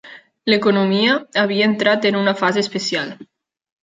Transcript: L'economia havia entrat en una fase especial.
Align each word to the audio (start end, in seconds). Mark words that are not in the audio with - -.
L'economia 0.51 1.17
havia 1.41 1.67
entrat 1.71 2.07
en 2.11 2.17
una 2.21 2.33
fase 2.39 2.63
especial. 2.65 3.13